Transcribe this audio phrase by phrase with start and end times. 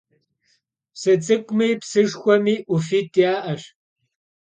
[0.93, 3.63] Psı ts'ık'umi psışşxuemi 'Ufit' ya'eş.